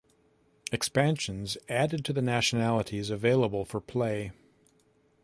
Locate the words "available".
3.11-3.65